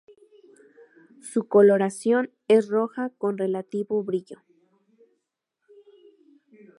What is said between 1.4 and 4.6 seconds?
coloración es roja con relativo brillo.